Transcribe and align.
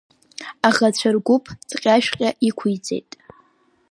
Аӷацәа 0.67 1.09
ргәыԥ 1.15 1.45
цҟьа-шәҟьа 1.69 2.29
иқәиҵеит. 2.47 3.09